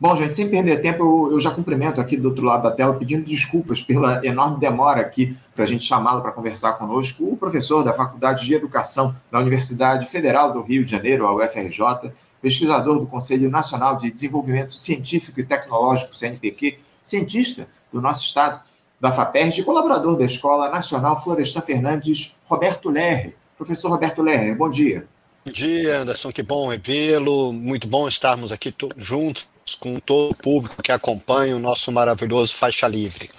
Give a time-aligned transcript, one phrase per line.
[0.00, 2.94] Bom, gente, sem perder tempo, eu, eu, já cumprimento aqui do outro lado da tela,
[2.94, 7.84] pedindo desculpas pela enorme demora aqui para a gente chamá-lo para conversar conosco, o professor
[7.84, 13.06] da Faculdade de Educação da Universidade Federal do Rio de Janeiro, a UFRJ, pesquisador do
[13.06, 18.58] Conselho Nacional de Desenvolvimento Científico e Tecnológico, CNPq, cientista do nosso estado,
[18.98, 23.34] da FAPERJ e colaborador da Escola Nacional Florestan Fernandes, Roberto Lerre.
[23.54, 25.06] Professor Roberto Lerre, bom dia.
[25.44, 30.82] Bom dia, Anderson, que bom revê-lo, muito bom estarmos aqui juntos com todo o público
[30.82, 33.30] que acompanha o nosso maravilhoso Faixa Livre.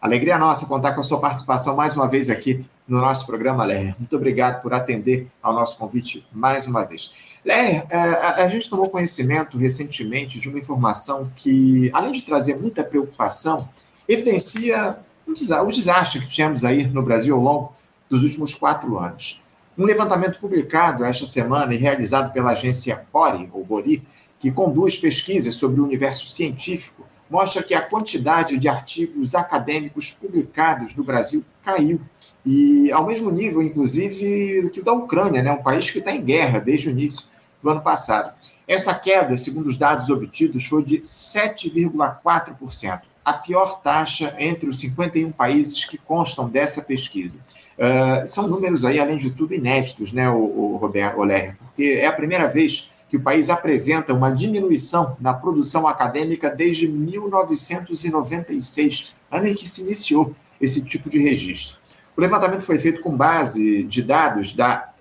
[0.00, 3.94] Alegria nossa contar com a sua participação mais uma vez aqui no nosso programa, Ler.
[3.98, 7.12] Muito obrigado por atender ao nosso convite mais uma vez.
[7.44, 12.82] Ler, é, a gente tomou conhecimento recentemente de uma informação que, além de trazer muita
[12.82, 13.68] preocupação,
[14.08, 17.72] evidencia o desastre que tivemos aí no Brasil ao longo
[18.08, 19.42] dos últimos quatro anos.
[19.78, 24.02] Um levantamento publicado esta semana e realizado pela agência Bori, ou Bori,
[24.40, 30.96] que conduz pesquisas sobre o universo científico, mostra que a quantidade de artigos acadêmicos publicados
[30.96, 32.00] no Brasil caiu.
[32.44, 35.52] E ao mesmo nível, inclusive, que o da Ucrânia, né?
[35.52, 37.26] um país que está em guerra desde o início
[37.62, 38.34] do ano passado.
[38.66, 45.30] Essa queda, segundo os dados obtidos, foi de 7,4%, a pior taxa entre os 51
[45.32, 47.40] países que constam dessa pesquisa.
[47.76, 52.06] Uh, são números aí, além de tudo, inéditos, né, o, o Roberto Oler, porque é
[52.06, 59.48] a primeira vez que o país apresenta uma diminuição na produção acadêmica desde 1996, ano
[59.48, 61.80] em que se iniciou esse tipo de registro.
[62.16, 64.92] O levantamento foi feito com base de dados da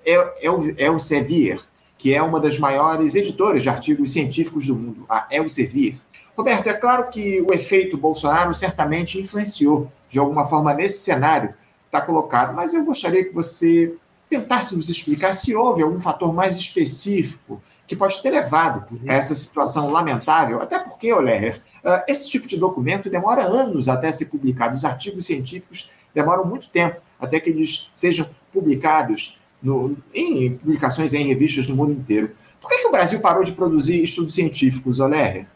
[0.78, 1.60] Elsevier,
[2.00, 5.96] que é uma das maiores editoras de artigos científicos do mundo, a Elsevier.
[6.36, 11.56] Roberto, é claro que o efeito Bolsonaro certamente influenciou de alguma forma nesse cenário que
[11.86, 13.96] está colocado, mas eu gostaria que você
[14.28, 19.34] tentasse nos explicar se houve algum fator mais específico que pode ter levado a essa
[19.34, 24.76] situação lamentável, até porque, Oleher, ah, esse tipo de documento demora anos até ser publicado.
[24.76, 31.26] Os artigos científicos demoram muito tempo até que eles sejam publicados no, em publicações em
[31.26, 32.30] revistas no mundo inteiro.
[32.62, 35.48] Por que, que o Brasil parou de produzir estudos científicos, Oleher?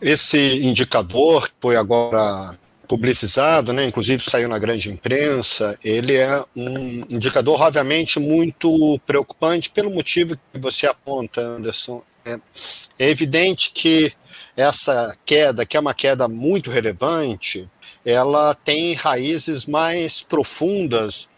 [0.00, 2.56] Esse indicador que foi agora
[2.88, 9.90] publicizado, né, inclusive saiu na grande imprensa, ele é um indicador, obviamente, muito preocupante pelo
[9.90, 12.02] motivo que você aponta, Anderson.
[12.24, 12.38] É,
[12.98, 14.12] evidente que
[14.56, 17.68] essa queda, que é uma queda muito relevante,
[18.04, 21.28] ela tem raízes mais profundas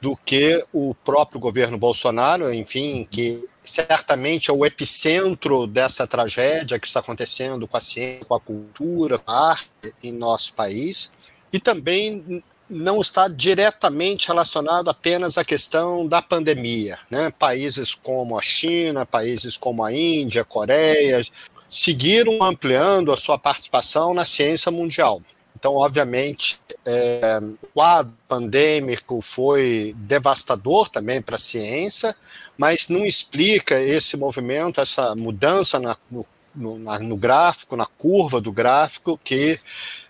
[0.00, 6.86] do que o próprio governo Bolsonaro, enfim, que certamente é o epicentro dessa tragédia que
[6.86, 11.10] está acontecendo com a ciência, com a cultura, com a arte em nosso país,
[11.52, 16.98] e também não está diretamente relacionado apenas à questão da pandemia.
[17.10, 17.32] Né?
[17.38, 21.22] Países como a China, países como a Índia, Coreia,
[21.68, 25.22] seguiram ampliando a sua participação na ciência mundial.
[25.58, 32.14] Então, obviamente, é, o quadro pandêmico foi devastador também para a ciência,
[32.56, 36.24] mas não explica esse movimento, essa mudança na, no,
[36.54, 39.58] no, gráfico, na curva do gráfico, que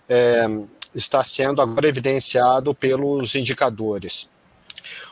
[0.07, 0.45] é,
[0.93, 4.29] está sendo agora evidenciado pelos indicadores.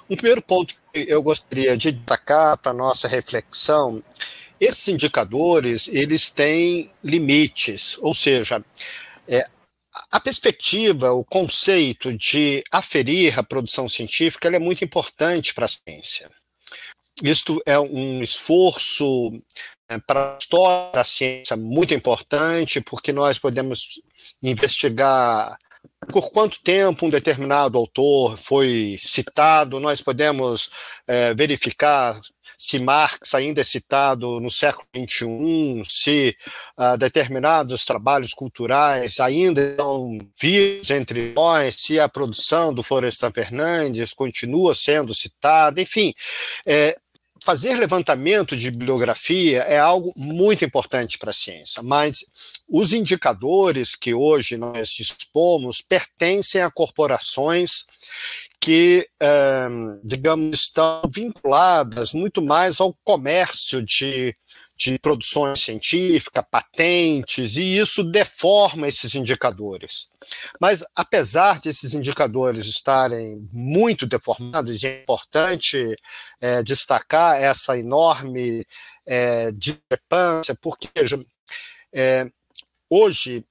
[0.08, 4.04] Um primeiro ponto que eu gostaria de destacar para nossa reflexão
[4.60, 8.64] esses indicadores eles têm limites, ou seja,
[9.28, 9.44] é,
[10.12, 16.30] a perspectiva, o conceito de aferir a produção científica é muito importante para a ciência.
[17.24, 19.42] Isto é um esforço
[19.90, 24.02] é, para a história da ciência muito importante, porque nós podemos
[24.42, 25.58] investigar
[26.12, 30.70] por quanto tempo um determinado autor foi citado, nós podemos
[31.08, 32.20] é, verificar
[32.58, 36.36] se Marx ainda é citado no século XXI, se
[36.78, 44.14] uh, determinados trabalhos culturais ainda estão vivos entre nós, se a produção do Florestan Fernandes
[44.14, 46.14] continua sendo citada, enfim.
[46.66, 46.98] É,
[47.48, 52.26] fazer levantamento de bibliografia é algo muito importante para a ciência, mas
[52.68, 57.86] os indicadores que hoje nós dispomos pertencem a corporações
[58.60, 59.66] que, é,
[60.04, 64.36] digamos, estão vinculadas muito mais ao comércio de,
[64.78, 70.08] de produções científicas, patentes, e isso deforma esses indicadores.
[70.62, 75.96] Mas, apesar desses indicadores estarem muito deformados, é importante
[76.40, 78.66] é, destacar essa enorme
[79.06, 80.88] é, discrepância, porque
[81.92, 82.30] é,
[82.88, 83.44] hoje,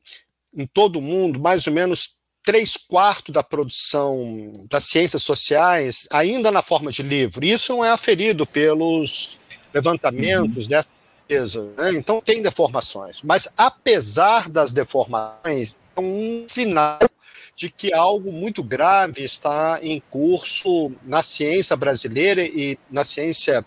[0.56, 2.14] em todo o mundo, mais ou menos
[2.44, 7.44] três quartos da produção das ciências sociais ainda na forma de livro.
[7.44, 9.36] Isso não é aferido pelos
[9.74, 10.70] levantamentos, uhum.
[10.70, 10.84] né?
[11.26, 11.62] Natureza.
[11.76, 11.92] Né?
[11.94, 13.22] Então tem deformações.
[13.22, 16.98] Mas apesar das deformações, é um sinal
[17.54, 23.64] de que algo muito grave está em curso na ciência brasileira e na ciência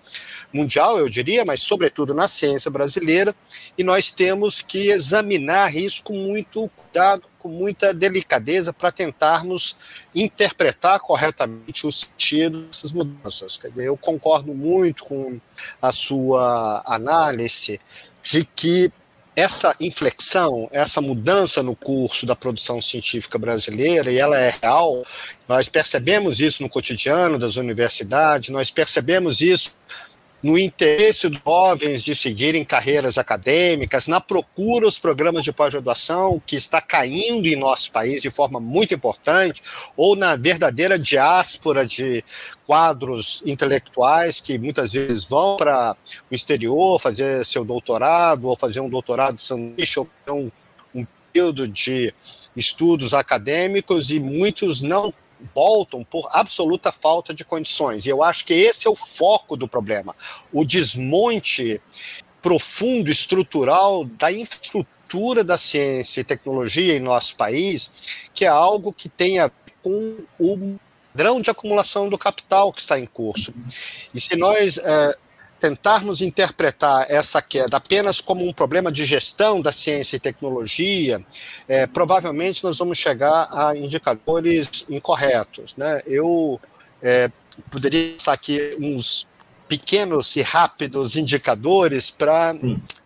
[0.54, 3.36] mundial, eu diria, mas sobretudo na ciência brasileira,
[3.76, 9.78] e nós temos que examinar isso com muito cuidado, com muita delicadeza para tentarmos
[10.16, 13.60] interpretar corretamente o sentido dessas mudanças.
[13.78, 15.40] Eu concordo muito com
[15.82, 17.80] a sua análise
[18.22, 18.92] de que
[19.36, 25.06] essa inflexão, essa mudança no curso da produção científica brasileira, e ela é real,
[25.48, 29.78] nós percebemos isso no cotidiano das universidades, nós percebemos isso
[30.42, 36.56] no interesse dos jovens de seguirem carreiras acadêmicas, na procura dos programas de pós-graduação, que
[36.56, 39.62] está caindo em nosso país de forma muito importante,
[39.98, 42.24] ou na verdadeira diáspora de
[42.66, 45.96] quadros intelectuais que muitas vezes vão para
[46.32, 50.50] o exterior fazer seu doutorado, ou fazer um doutorado de sanduíche, ou um,
[50.96, 52.14] um período de
[52.56, 55.12] estudos acadêmicos, e muitos não
[55.54, 58.06] voltam por absoluta falta de condições.
[58.06, 60.16] E eu acho que esse é o foco do problema.
[60.52, 61.82] O desmonte
[62.42, 67.90] profundo, estrutural da infraestrutura da ciência e tecnologia em nosso país,
[68.34, 70.80] que é algo que tem a ver com o
[71.12, 73.54] padrão de acumulação do capital que está em curso.
[74.14, 75.18] E se nós é,
[75.60, 81.24] tentarmos interpretar essa queda apenas como um problema de gestão da ciência e tecnologia,
[81.68, 85.76] é, provavelmente nós vamos chegar a indicadores incorretos.
[85.76, 86.02] Né?
[86.06, 86.60] Eu
[87.02, 87.30] é,
[87.70, 89.28] poderia passar aqui uns
[89.68, 92.52] pequenos e rápidos indicadores para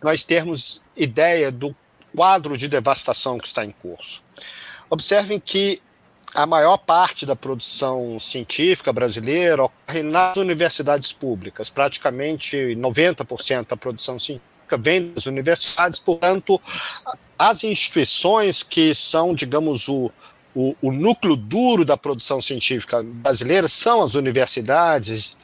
[0.02, 1.76] nós termos ideia do
[2.16, 4.22] quadro de devastação que está em curso.
[4.88, 5.82] Observem que
[6.34, 11.70] a maior parte da produção científica brasileira ocorre nas universidades públicas.
[11.70, 16.60] Praticamente 90% da produção científica vem das universidades, portanto,
[17.38, 20.10] as instituições que são, digamos, o,
[20.54, 25.36] o, o, núcleo duro da produção científica brasileira são as universidades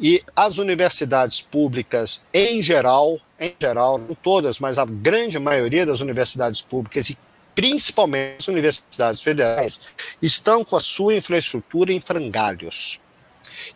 [0.00, 6.00] e as universidades públicas em geral, em geral, não todas, mas a grande maioria das
[6.00, 7.18] universidades públicas e
[7.60, 9.78] principalmente as universidades federais,
[10.22, 12.98] estão com a sua infraestrutura em frangalhos.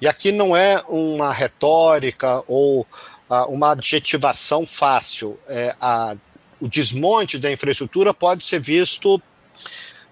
[0.01, 2.87] E aqui não é uma retórica ou
[3.29, 5.39] uh, uma adjetivação fácil.
[5.47, 6.17] É, a,
[6.59, 9.21] o desmonte da infraestrutura pode ser visto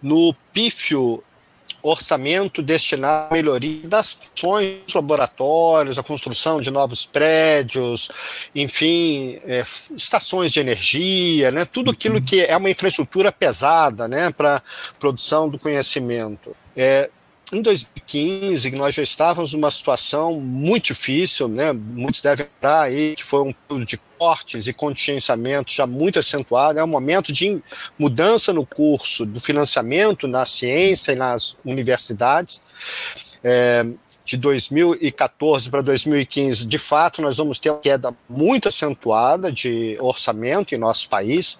[0.02, 1.24] no pífio
[1.82, 8.08] orçamento destinado à melhoria das funções dos laboratórios, a construção de novos prédios,
[8.55, 9.64] enfim, é,
[9.96, 14.62] estações de energia, né, tudo aquilo que é uma infraestrutura pesada né, para
[15.00, 16.55] produção do conhecimento.
[16.76, 17.11] É,
[17.52, 21.70] em 2015, nós já estávamos numa situação muito difícil, né?
[21.72, 26.78] muitos devem lembrar aí que foi um período de cortes e contingenciamento já muito acentuado,
[26.78, 27.62] é um momento de
[27.99, 32.62] mudança no curso do financiamento na ciência e nas universidades.
[33.44, 33.84] É,
[34.25, 40.75] de 2014 para 2015, de fato, nós vamos ter uma queda muito acentuada de orçamento
[40.75, 41.58] em nosso país.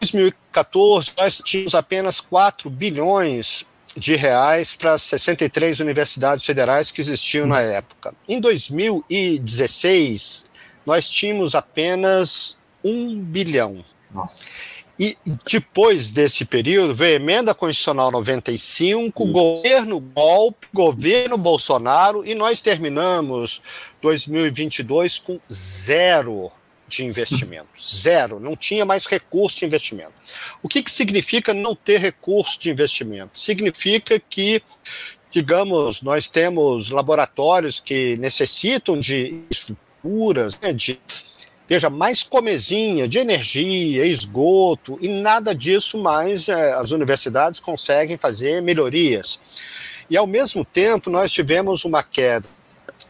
[0.00, 3.66] 2014, nós tínhamos apenas 4 bilhões
[3.96, 8.14] de reais para 63 universidades federais que existiam na época.
[8.28, 10.46] Em 2016,
[10.84, 13.82] nós tínhamos apenas um bilhão.
[14.12, 14.50] Nossa.
[14.98, 15.16] E
[15.50, 19.32] depois desse período veio a emenda constitucional 95, hum.
[19.32, 23.60] governo golpe, governo Bolsonaro, e nós terminamos
[24.00, 26.50] 2022 com zero
[26.88, 27.68] de investimento.
[27.78, 28.38] Zero.
[28.38, 30.14] Não tinha mais recurso de investimento.
[30.62, 33.38] O que, que significa não ter recurso de investimento?
[33.38, 34.62] Significa que,
[35.30, 40.98] digamos, nós temos laboratórios que necessitam de estruturas, né, de
[41.68, 48.62] veja, mais comezinha de energia, esgoto, e nada disso mais é, as universidades conseguem fazer
[48.62, 49.40] melhorias.
[50.08, 52.55] E, ao mesmo tempo, nós tivemos uma queda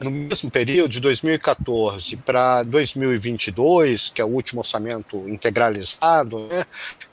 [0.01, 6.65] no mesmo período, de 2014 para 2022, que é o último orçamento integralizado, né,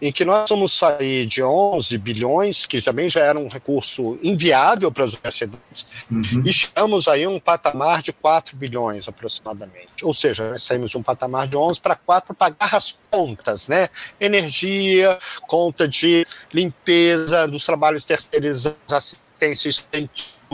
[0.01, 4.91] em que nós vamos sair de 11 bilhões, que também já era um recurso inviável
[4.91, 6.43] para as universidades, uhum.
[6.45, 10.03] e chegamos aí a um patamar de 4 bilhões aproximadamente.
[10.03, 13.67] Ou seja, nós saímos de um patamar de 11 para 4 para pagar as contas,
[13.67, 13.87] né?
[14.19, 19.71] Energia, conta de limpeza, dos trabalhos terceirizados, assistência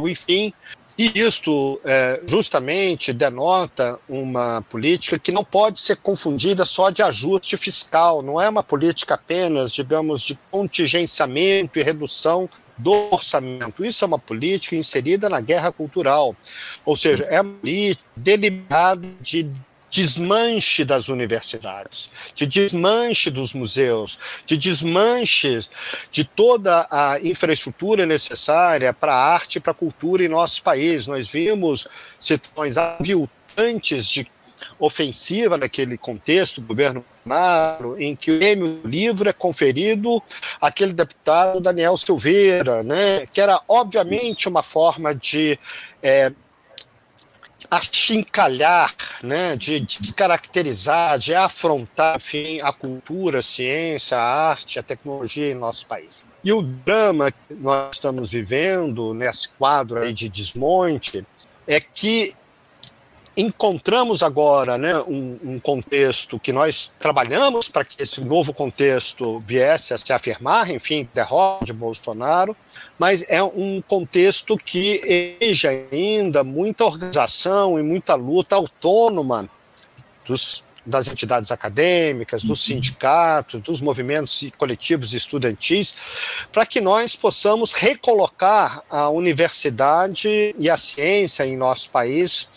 [0.07, 0.53] enfim,
[1.01, 7.55] e isto é, justamente denota uma política que não pode ser confundida só de ajuste
[7.55, 13.85] fiscal, não é uma política apenas, digamos, de contingenciamento e redução do orçamento.
[13.85, 16.35] Isso é uma política inserida na guerra cultural,
[16.83, 19.49] ou seja, é uma política deliberada de
[19.89, 25.61] desmanche das universidades, de desmanche dos museus, de desmanche
[26.11, 31.07] de toda a infraestrutura necessária para a arte e para a cultura em nosso país.
[31.07, 31.87] Nós vimos
[32.19, 34.27] situações aviltantes de
[34.79, 40.21] ofensiva naquele contexto, governo Bolsonaro, em que o prêmio livro é conferido
[40.59, 45.59] àquele deputado Daniel Silveira, né, que era obviamente uma forma de
[46.01, 46.31] é,
[47.69, 55.51] achincalhar, né, de descaracterizar, de afrontar, enfim, a cultura, a ciência, a arte, a tecnologia
[55.51, 56.23] em nosso país.
[56.43, 61.25] E o drama que nós estamos vivendo nesse quadro aí de desmonte
[61.67, 62.31] é que
[63.39, 69.93] encontramos agora né, um, um, contexto que nós trabalhamos para que esse novo contexto viesse
[69.93, 72.55] a se afirmar, enfim, derrota de Bolsonaro,
[72.97, 79.49] mas é um contexto que exige ainda muita organização e muita luta autônoma
[80.25, 82.75] dos, das entidades acadêmicas, dos uhum.
[82.75, 85.95] sindicatos, dos movimentos coletivos estudantis,
[86.51, 92.47] para que nós possamos recolocar a universidade e a ciência em nosso país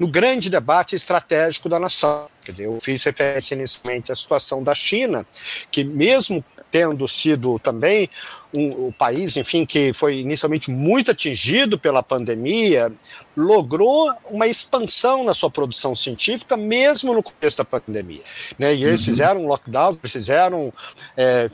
[0.00, 2.26] no grande debate estratégico da nação.
[2.58, 5.26] Eu fiz referência inicialmente à situação da China,
[5.70, 8.08] que mesmo tendo sido também
[8.54, 12.92] um, um, país, enfim, que foi inicialmente muito atingido pela pandemia,
[13.36, 18.22] logrou uma expansão na sua produção científica, mesmo no contexto da pandemia.
[18.58, 18.74] Né?
[18.74, 19.06] E eles uhum.
[19.06, 20.72] fizeram um lockdown, eles fizeram
[21.16, 21.48] é,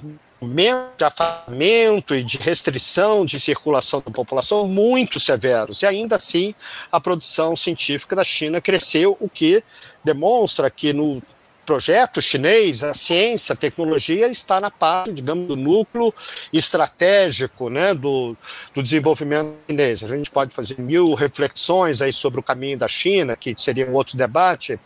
[0.97, 5.83] de afastamento e de restrição de circulação da população muito severos.
[5.83, 6.55] E ainda assim,
[6.91, 9.63] a produção científica da China cresceu, o que
[10.05, 11.23] demonstra que no
[11.67, 16.15] projeto chinês, a ciência, a tecnologia está na parte, digamos, do núcleo
[16.53, 18.37] estratégico né, do,
[18.73, 20.05] do desenvolvimento chinês.
[20.05, 23.95] A gente pode fazer mil reflexões aí sobre o caminho da China, que seria um
[23.95, 24.79] outro debate,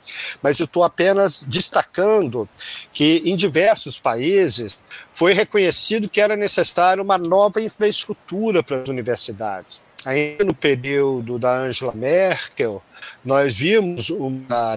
[0.43, 2.49] mas eu estou apenas destacando
[2.93, 4.77] que em diversos países
[5.13, 9.85] foi reconhecido que era necessário uma nova infraestrutura para as universidades.
[10.07, 12.83] Ainda no período da Angela Merkel,
[13.23, 14.75] nós vimos uma,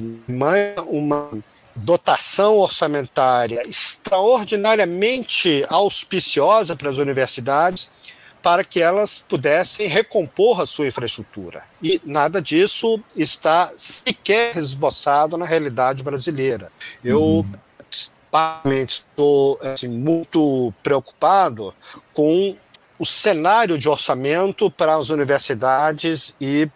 [0.85, 1.31] uma
[1.75, 7.89] dotação orçamentária extraordinariamente auspiciosa para as universidades
[8.43, 11.63] para que elas pudessem recompor a sua infraestrutura.
[11.81, 16.69] E nada disso está sequer esboçado na realidade brasileira.
[17.01, 17.51] Eu uhum.
[18.85, 21.73] estou assim, muito preocupado
[22.13, 22.57] com
[22.99, 26.69] o cenário de orçamento para as universidades e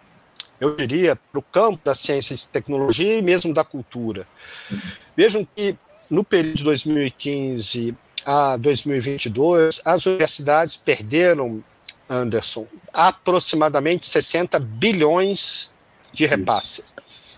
[0.60, 4.26] eu diria, para o campo da ciência e tecnologia e mesmo da cultura.
[4.52, 4.80] Sim.
[5.16, 5.76] Vejam que
[6.10, 7.96] no período de 2015
[8.26, 11.64] a 2022, as universidades perderam,
[12.10, 15.70] Anderson, aproximadamente 60 bilhões
[16.14, 16.84] de repasse.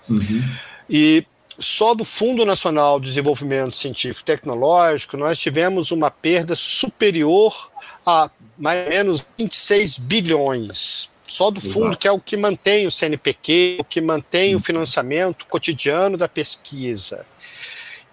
[0.10, 0.44] Uhum.
[0.90, 1.26] E
[1.60, 7.70] só do Fundo Nacional de Desenvolvimento Científico e Tecnológico, nós tivemos uma perda superior
[8.06, 11.98] a mais ou menos 26 bilhões só do fundo, Exato.
[12.00, 14.64] que é o que mantém o CNPq, o que mantém o uhum.
[14.64, 17.26] financiamento cotidiano da pesquisa.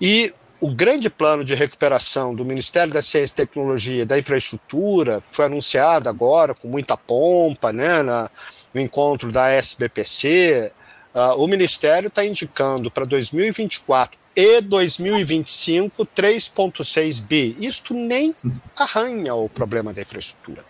[0.01, 5.47] E o grande plano de recuperação do Ministério da Ciência e Tecnologia da Infraestrutura foi
[5.47, 8.29] anunciado agora com muita pompa, né, na,
[8.73, 10.71] no encontro da SBPC.
[11.15, 17.57] Uh, ah, o Ministério está indicando para 2024 e 2025 3,6 bi.
[17.59, 18.35] Isto nem
[18.79, 20.63] arranha o problema da infraestrutura.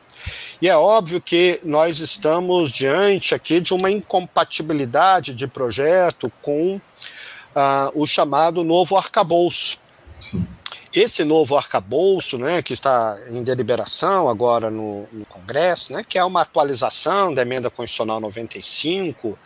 [0.61, 6.81] E é óbvio que nós estamos diante aqui de uma incompatibilidade de projeto com uh,
[7.95, 9.79] o chamado novo arcabouço.
[10.21, 10.47] Sim.
[10.95, 16.25] Esse novo arcabouço, né, que está em deliberação agora no, no Congresso, né, que é
[16.25, 19.39] uma atualização da emenda constitucional 95,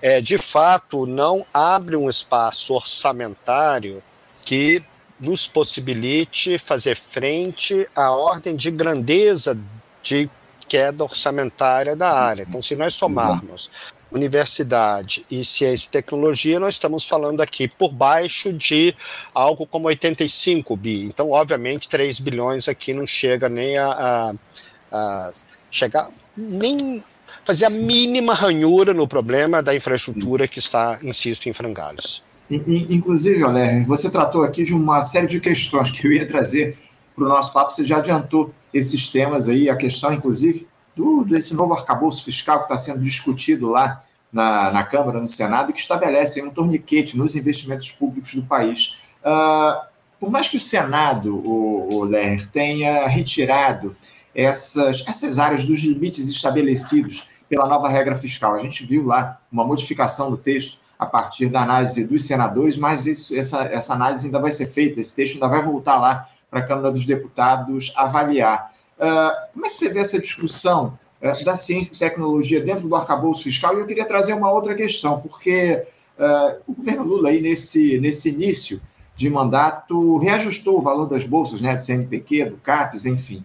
[0.00, 4.00] é, de fato não abre um espaço orçamentário
[4.46, 4.84] que
[5.18, 9.58] nos possibilite fazer frente à ordem de grandeza
[10.00, 10.30] de
[10.68, 12.46] queda orçamentária da área.
[12.48, 13.70] Então, se nós somarmos
[14.14, 18.94] universidade e ciência e tecnologia, nós estamos falando aqui por baixo de
[19.34, 21.04] algo como 85 bi.
[21.04, 24.34] Então, obviamente, 3 bilhões aqui não chega nem a, a,
[24.92, 25.32] a
[25.70, 27.02] chegar, nem
[27.44, 32.22] fazer a mínima ranhura no problema da infraestrutura que está, insisto, em frangalhos.
[32.48, 36.76] Inclusive, Oler, você tratou aqui de uma série de questões que eu ia trazer
[37.14, 40.66] para o nosso papo, você já adiantou esses temas aí, a questão, inclusive,
[40.96, 44.02] do, desse novo arcabouço fiscal que está sendo discutido lá
[44.32, 48.98] na, na Câmara, no Senado, que estabelece um torniquete nos investimentos públicos do país.
[49.24, 49.86] Uh,
[50.18, 53.96] por mais que o Senado, o, o Ler, tenha retirado
[54.34, 59.64] essas, essas áreas dos limites estabelecidos pela nova regra fiscal, a gente viu lá uma
[59.64, 64.40] modificação do texto a partir da análise dos senadores, mas isso, essa, essa análise ainda
[64.40, 68.72] vai ser feita, esse texto ainda vai voltar lá para a Câmara dos Deputados avaliar.
[68.96, 72.94] Uh, como é que você vê essa discussão uh, da ciência e tecnologia dentro do
[72.94, 73.76] arcabouço fiscal?
[73.76, 75.84] E eu queria trazer uma outra questão, porque
[76.16, 78.80] uh, o governo Lula, aí nesse, nesse início
[79.16, 83.44] de mandato, reajustou o valor das bolsas, né, do CNPq, do CAPES, enfim.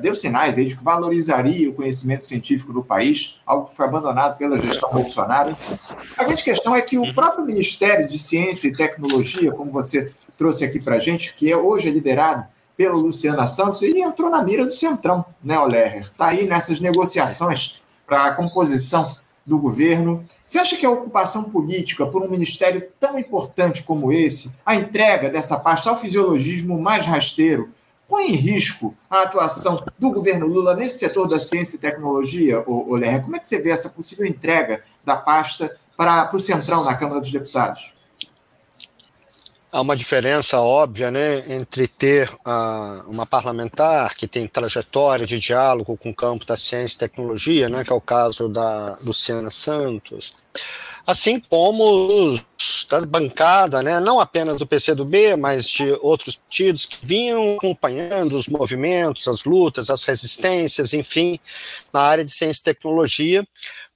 [0.00, 4.38] deu sinais aí de que valorizaria o conhecimento científico do país, algo que foi abandonado
[4.38, 5.76] pela gestão Bolsonaro, enfim.
[6.16, 10.64] A grande questão é que o próprio Ministério de Ciência e Tecnologia, como você trouxe
[10.64, 14.42] aqui para a gente, que é hoje é liderado pelo Luciano Santos, ele entrou na
[14.42, 16.00] mira do Centrão, né, Olerrer?
[16.00, 20.24] Está aí nessas negociações para a composição do governo.
[20.48, 25.28] Você acha que a ocupação política por um ministério tão importante como esse, a entrega
[25.28, 27.68] dessa pasta ao fisiologismo mais rasteiro,
[28.08, 33.20] põe em risco a atuação do governo Lula nesse setor da ciência e tecnologia, Olerrer?
[33.20, 37.20] Como é que você vê essa possível entrega da pasta para o Centrão na Câmara
[37.20, 37.99] dos Deputados?
[39.72, 45.96] Há uma diferença óbvia né, entre ter uh, uma parlamentar que tem trajetória de diálogo
[45.96, 50.34] com o campo da ciência e tecnologia, né, que é o caso da Luciana Santos,
[51.06, 52.44] assim como os,
[52.88, 58.48] da bancada, né, não apenas do PCdoB, mas de outros partidos que vinham acompanhando os
[58.48, 61.38] movimentos, as lutas, as resistências, enfim,
[61.92, 63.46] na área de ciência e tecnologia,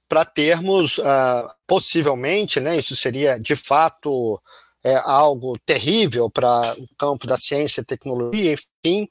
[0.07, 4.39] para termos, uh, possivelmente, né, isso seria de fato
[4.85, 9.09] é algo terrível para o campo da ciência e tecnologia, enfim,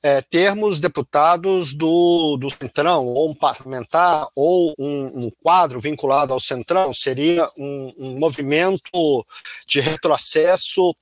[0.00, 6.38] é, termos deputados do, do Centrão, ou um parlamentar, ou um, um quadro vinculado ao
[6.38, 9.26] Centrão, seria um, um movimento
[9.66, 10.94] de retrocesso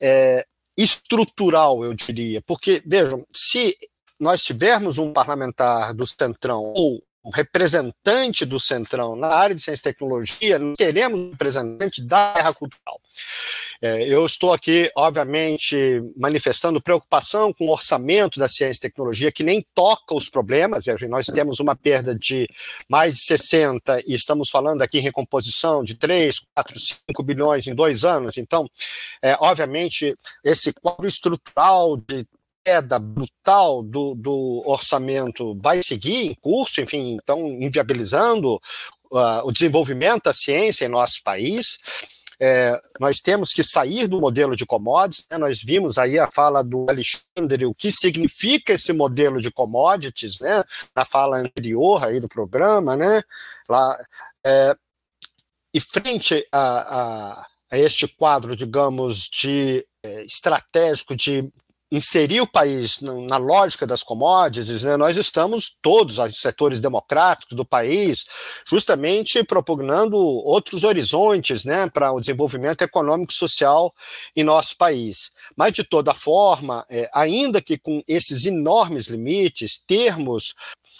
[0.00, 0.44] é,
[0.76, 2.42] estrutural, eu diria.
[2.42, 3.78] Porque, vejam, se
[4.18, 7.00] nós tivermos um parlamentar do Centrão ou
[7.30, 12.52] representante do Centrão na área de ciência e tecnologia, não teremos um representante da guerra
[12.52, 13.00] cultural.
[13.80, 19.42] É, eu estou aqui, obviamente, manifestando preocupação com o orçamento da ciência e tecnologia, que
[19.42, 20.84] nem toca os problemas.
[21.08, 22.48] Nós temos uma perda de
[22.88, 27.74] mais de 60 e estamos falando aqui em recomposição de 3, 4, 5 bilhões em
[27.74, 28.38] dois anos.
[28.38, 28.68] Então,
[29.22, 32.26] é, obviamente, esse quadro estrutural de
[32.64, 38.54] queda brutal do, do orçamento vai seguir em curso, enfim, então inviabilizando
[39.12, 41.78] uh, o desenvolvimento da ciência em nosso país.
[42.40, 45.26] É, nós temos que sair do modelo de commodities.
[45.30, 45.38] Né?
[45.38, 50.64] Nós vimos aí a fala do Alexandre, o que significa esse modelo de commodities, né?
[50.94, 52.96] na fala anterior aí do programa.
[52.96, 53.22] Né?
[53.68, 53.96] Lá,
[54.44, 54.76] é,
[55.72, 61.50] e frente a, a, a, este quadro, digamos, de é, estratégico de
[61.94, 67.64] inserir o país na lógica das commodities, né, nós estamos todos, os setores democráticos do
[67.64, 68.24] país,
[68.66, 73.94] justamente propugnando outros horizontes né, para o desenvolvimento econômico e social
[74.34, 75.30] em nosso país.
[75.56, 80.54] Mas, de toda forma, é, ainda que com esses enormes limites, termos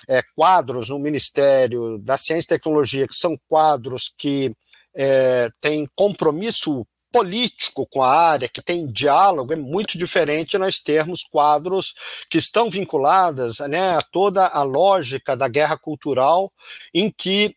[0.08, 4.54] é, quadros no Ministério da Ciência e Tecnologia, que são quadros que
[4.94, 11.22] é, têm compromisso político com a área, que tem diálogo, é muito diferente nós termos
[11.22, 11.94] quadros
[12.28, 16.52] que estão vinculados né, a toda a lógica da guerra cultural,
[16.92, 17.54] em que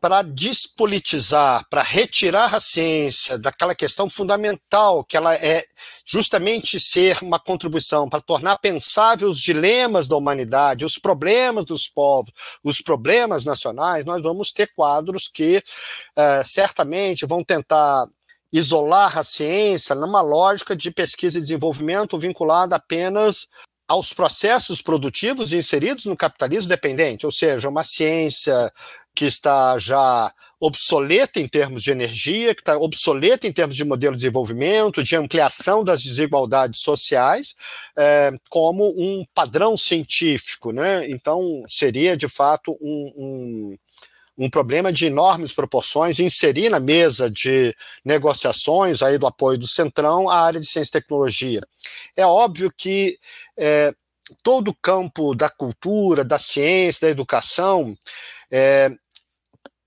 [0.00, 5.64] para despolitizar, para retirar a ciência daquela questão fundamental, que ela é
[6.04, 12.30] justamente ser uma contribuição para tornar pensáveis os dilemas da humanidade, os problemas dos povos,
[12.62, 18.06] os problemas nacionais, nós vamos ter quadros que uh, certamente vão tentar
[18.52, 23.48] isolar a ciência numa lógica de pesquisa e desenvolvimento vinculada apenas
[23.88, 28.72] aos processos produtivos inseridos no capitalismo dependente, ou seja, uma ciência
[29.14, 30.30] que está já
[30.60, 35.16] obsoleta em termos de energia, que está obsoleta em termos de modelo de desenvolvimento, de
[35.16, 37.54] ampliação das desigualdades sociais,
[37.96, 40.70] é, como um padrão científico.
[40.70, 41.08] Né?
[41.08, 43.78] Então, seria, de fato, um, um
[44.38, 50.28] um problema de enormes proporções, inserir na mesa de negociações aí do apoio do Centrão
[50.28, 51.60] a área de ciência e tecnologia.
[52.14, 53.18] É óbvio que
[53.56, 53.94] é,
[54.42, 57.96] todo o campo da cultura, da ciência, da educação
[58.50, 58.90] é,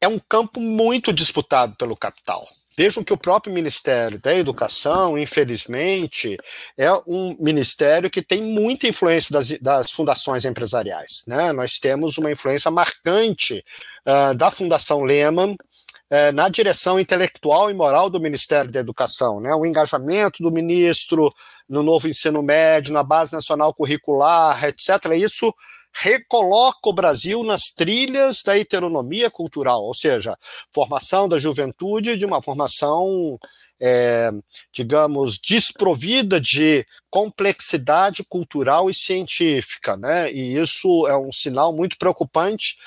[0.01, 2.47] é um campo muito disputado pelo capital.
[2.79, 6.37] Vejam que o próprio Ministério da Educação, infelizmente,
[6.77, 11.21] é um ministério que tem muita influência das, das fundações empresariais.
[11.27, 11.51] Né?
[11.51, 13.65] Nós temos uma influência marcante
[14.07, 19.53] uh, da Fundação Lehman, uh, na direção intelectual e moral do Ministério da Educação, né?
[19.53, 21.33] o engajamento do ministro
[21.67, 25.17] no novo ensino médio, na base nacional curricular, etc.
[25.17, 25.53] Isso
[25.93, 30.37] recoloca o Brasil nas trilhas da heteronomia cultural, ou seja,
[30.73, 33.37] formação da juventude de uma formação,
[33.81, 34.29] é,
[34.71, 40.31] digamos, desprovida de complexidade cultural e científica, né?
[40.31, 42.77] E isso é um sinal muito preocupante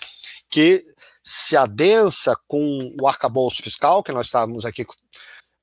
[0.49, 0.85] que
[1.23, 4.85] se adensa com o arcabouço fiscal que nós estávamos aqui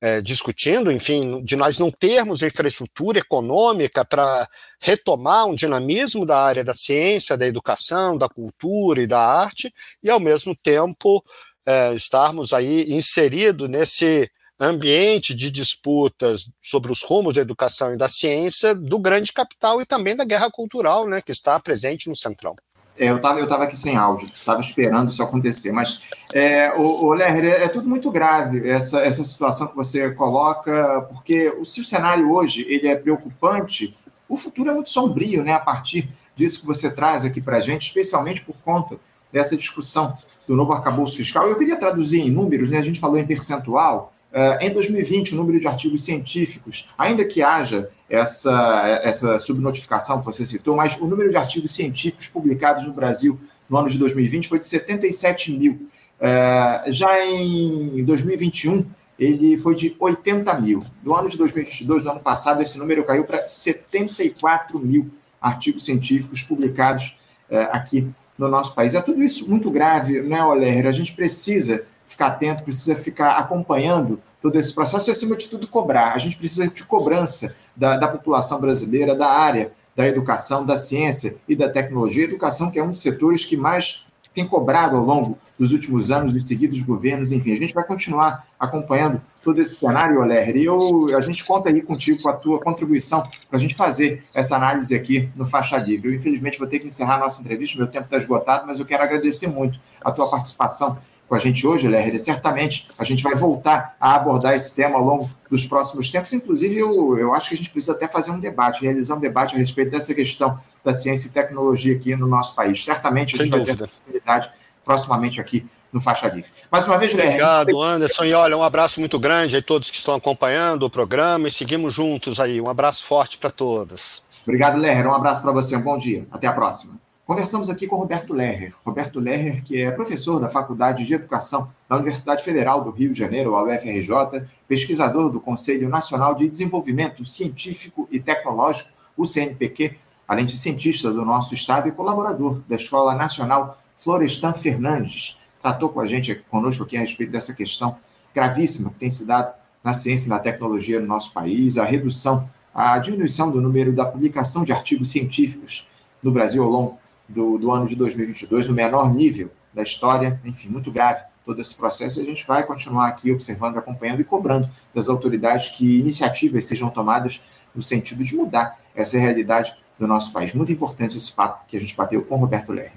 [0.00, 4.48] é, discutindo, enfim, de nós não termos infraestrutura econômica para
[4.80, 10.10] retomar um dinamismo da área da ciência, da educação, da cultura e da arte, e
[10.10, 11.22] ao mesmo tempo
[11.66, 18.08] é, estarmos aí inseridos nesse ambiente de disputas sobre os rumos da educação e da
[18.08, 22.54] ciência do grande capital e também da guerra cultural, né, que está presente no Centrão.
[23.00, 26.02] É, eu estava eu tava aqui sem áudio, estava esperando isso acontecer, mas,
[26.34, 31.00] é, o, o Lerner, é, é, tudo muito grave essa, essa situação que você coloca,
[31.08, 33.96] porque o seu cenário hoje ele é preocupante,
[34.28, 37.60] o futuro é muito sombrio, né, a partir disso que você traz aqui para a
[37.62, 39.00] gente, especialmente por conta
[39.32, 40.14] dessa discussão
[40.46, 41.48] do novo arcabouço fiscal.
[41.48, 44.12] Eu queria traduzir em números, né, a gente falou em percentual,
[44.60, 50.44] em 2020, o número de artigos científicos, ainda que haja essa, essa subnotificação que você
[50.44, 53.40] citou, mas o número de artigos científicos publicados no Brasil
[53.70, 55.88] no ano de 2020 foi de 77 mil.
[56.20, 58.84] Uh, já em 2021,
[59.18, 60.84] ele foi de 80 mil.
[61.04, 66.42] No ano de 2022, no ano passado, esse número caiu para 74 mil artigos científicos
[66.42, 68.94] publicados uh, aqui no nosso país.
[68.94, 70.86] É tudo isso muito grave, né, Oler?
[70.86, 75.68] A gente precisa ficar atento, precisa ficar acompanhando todo esse processo e, acima de tudo,
[75.68, 76.12] cobrar.
[76.12, 81.38] A gente precisa de cobrança da, da população brasileira, da área da educação, da ciência
[81.48, 82.24] e da tecnologia.
[82.24, 86.32] Educação que é um dos setores que mais tem cobrado ao longo dos últimos anos,
[86.32, 91.14] dos seguidos governos, enfim, a gente vai continuar acompanhando todo esse cenário, Oler, e eu,
[91.16, 94.94] a gente conta aí contigo com a tua contribuição para a gente fazer essa análise
[94.94, 96.08] aqui no Faixa Livre.
[96.08, 98.86] Eu, infelizmente, vou ter que encerrar a nossa entrevista, meu tempo está esgotado, mas eu
[98.86, 100.96] quero agradecer muito a tua participação
[101.30, 105.04] com a gente hoje, Lerner, certamente a gente vai voltar a abordar esse tema ao
[105.04, 106.32] longo dos próximos tempos.
[106.32, 109.54] Inclusive, eu, eu acho que a gente precisa até fazer um debate, realizar um debate
[109.54, 112.84] a respeito dessa questão da ciência e tecnologia aqui no nosso país.
[112.84, 113.86] Certamente a gente Sem vai dúvida.
[113.86, 114.50] ter oportunidade
[114.84, 116.50] proximamente aqui no Faixa Livre.
[116.68, 117.34] Mais uma vez, Lerner.
[117.34, 118.24] Obrigado, Anderson.
[118.24, 121.94] E olha, um abraço muito grande a todos que estão acompanhando o programa e seguimos
[121.94, 122.60] juntos aí.
[122.60, 124.20] Um abraço forte para todas.
[124.42, 125.06] Obrigado, Lerner.
[125.06, 125.76] Um abraço para você.
[125.76, 126.26] Um bom dia.
[126.32, 126.98] Até a próxima.
[127.30, 128.74] Conversamos aqui com Roberto Lerrer.
[128.84, 133.20] Roberto Lerrer, que é professor da Faculdade de Educação da Universidade Federal do Rio de
[133.20, 140.44] Janeiro, a UFRJ, pesquisador do Conselho Nacional de Desenvolvimento Científico e Tecnológico, o CNPq, além
[140.44, 145.38] de cientista do nosso estado e colaborador da Escola Nacional Florestan Fernandes.
[145.62, 147.96] Tratou com a gente, conosco aqui a respeito dessa questão
[148.34, 152.50] gravíssima que tem se dado na ciência e na tecnologia no nosso país, a redução,
[152.74, 155.88] a diminuição do número da publicação de artigos científicos
[156.24, 156.99] no Brasil ao longo
[157.30, 161.74] do, do ano de 2022, no menor nível da história, enfim, muito grave todo esse
[161.74, 166.64] processo, e a gente vai continuar aqui observando, acompanhando e cobrando das autoridades que iniciativas
[166.64, 167.42] sejam tomadas
[167.74, 170.52] no sentido de mudar essa realidade do nosso país.
[170.54, 172.92] Muito importante esse papo que a gente bateu com Roberto Lerre.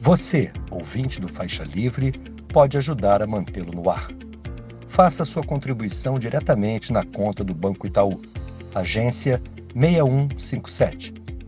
[0.00, 2.12] Você, ouvinte do Faixa Livre,
[2.52, 4.08] pode ajudar a mantê-lo no ar.
[4.88, 8.20] Faça sua contribuição diretamente na conta do Banco Itaú,
[8.74, 9.42] agência
[9.74, 11.12] 6157,